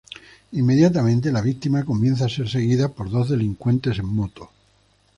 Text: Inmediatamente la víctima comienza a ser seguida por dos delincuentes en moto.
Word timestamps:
Inmediatamente 0.53 1.31
la 1.31 1.41
víctima 1.43 1.85
comienza 1.85 2.25
a 2.25 2.29
ser 2.29 2.49
seguida 2.49 2.89
por 2.89 3.11
dos 3.11 3.29
delincuentes 3.29 3.99
en 3.99 4.07
moto. 4.07 4.49